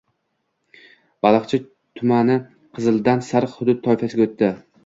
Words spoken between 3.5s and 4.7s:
hudud toifasiga o‘tdi